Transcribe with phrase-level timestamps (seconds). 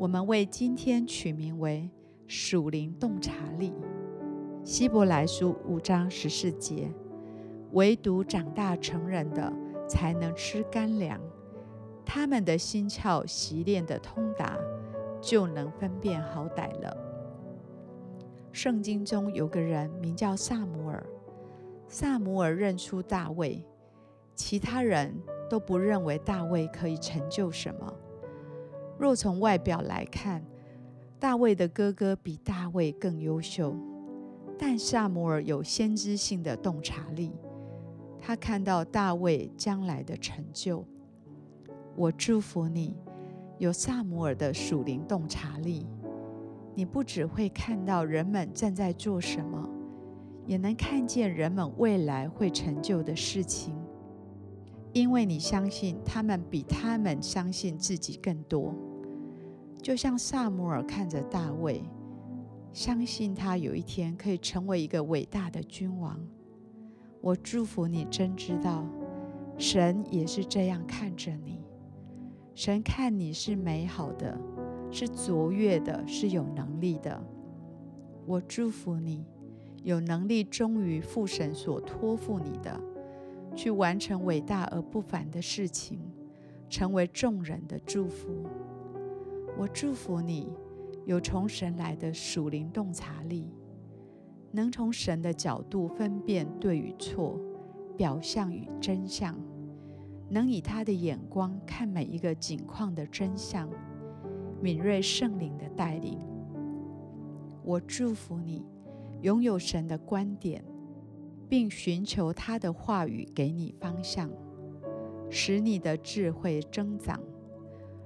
[0.00, 1.90] 我们为今天取名为
[2.26, 3.74] 属灵洞察力。
[4.64, 6.90] 希伯来书五章十四节，
[7.72, 9.52] 唯独长大成人的
[9.86, 11.20] 才能吃干粮，
[12.02, 14.56] 他们的心窍习练的通达，
[15.20, 16.96] 就能分辨好歹了。
[18.52, 21.04] 圣经中有个人名叫撒母耳。
[21.88, 23.62] 撒母耳认出大卫，
[24.34, 25.14] 其他人
[25.50, 27.94] 都不认为大卫可以成就什么。
[29.00, 30.44] 若从外表来看，
[31.18, 33.74] 大卫的哥哥比大卫更优秀，
[34.58, 37.32] 但撒母耳有先知性的洞察力，
[38.20, 40.84] 他看到大卫将来的成就。
[41.96, 42.94] 我祝福你，
[43.56, 45.86] 有撒母耳的属灵洞察力，
[46.74, 49.66] 你不只会看到人们正在做什么。
[50.46, 53.74] 也能看见人们未来会成就的事情，
[54.92, 58.74] 因为你相信他们比他们相信自己更多。
[59.82, 61.82] 就像撒母耳看着大卫，
[62.72, 66.20] 相信他有一天可以成为一个伟大的君王。
[67.20, 68.86] 我祝福你，真知道
[69.58, 71.60] 神也是这样看着你。
[72.54, 74.38] 神看你是美好的，
[74.90, 77.22] 是卓越的，是有能力的。
[78.26, 79.24] 我祝福你。
[79.82, 82.78] 有能力忠于父神所托付你的，
[83.56, 85.98] 去完成伟大而不凡的事情，
[86.68, 88.39] 成为众人的祝福。
[89.60, 90.50] 我祝福你
[91.04, 93.46] 有从神来的属灵洞察力，
[94.52, 97.38] 能从神的角度分辨对与错、
[97.94, 99.38] 表象与真相，
[100.30, 103.68] 能以他的眼光看每一个景况的真相，
[104.62, 106.18] 敏锐圣灵的带领。
[107.62, 108.64] 我祝福你。
[109.20, 110.64] 拥有神的观点，
[111.46, 114.30] 并寻求他的话语给你方向，
[115.28, 117.20] 使你的智慧增长，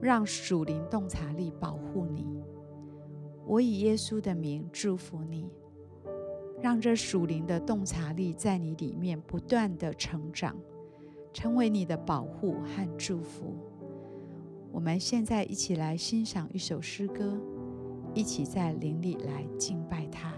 [0.00, 2.26] 让属灵洞察力保护你。
[3.46, 5.48] 我以耶稣的名祝福你，
[6.60, 10.56] 让这属灵的洞察力在你里面不断地成长，
[11.32, 13.54] 成为你的保护和祝福。
[14.72, 17.40] 我们现在一起来欣赏一首诗歌，
[18.12, 20.35] 一起在灵里来敬拜他。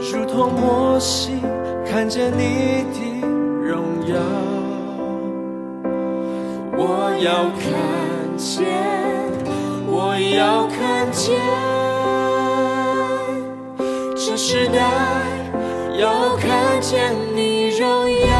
[0.00, 1.42] 如同摩西
[1.84, 3.20] 看见你的
[3.62, 4.16] 荣耀。
[6.76, 7.68] 我要看
[8.38, 8.64] 见，
[9.86, 11.38] 我要看见，
[14.16, 14.80] 这时代
[15.98, 18.39] 要看见你荣耀。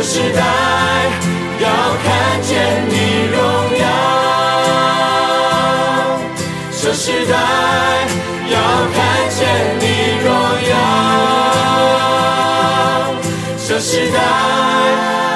[0.00, 0.40] 这时代
[1.60, 1.68] 要
[2.02, 2.56] 看见
[2.88, 2.94] 你
[3.30, 3.38] 荣
[3.78, 3.84] 耀
[6.72, 7.34] 这时代
[8.48, 8.56] 要
[8.94, 9.44] 看见
[9.78, 9.84] 你
[10.24, 10.26] 荣
[10.70, 10.72] 耀。
[13.68, 14.18] 这时代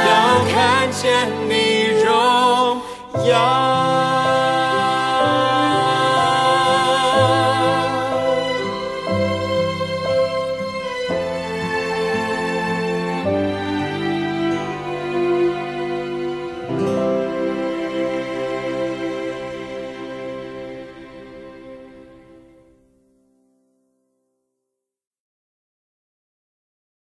[0.09, 0.11] 要
[0.51, 1.53] 看见你
[2.03, 2.09] 荣
[3.29, 3.65] 耀。